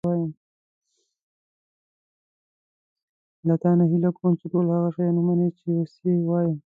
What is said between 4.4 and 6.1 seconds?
ټول هغه څه ومنې چې اوس